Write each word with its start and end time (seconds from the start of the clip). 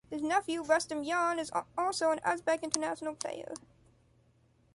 His 0.09 0.23
nephew, 0.23 0.63
Rustamjon, 0.63 1.37
is 1.37 1.51
also 1.77 2.09
an 2.09 2.17
Uzbek 2.25 2.63
international 2.63 3.13
player. 3.13 3.53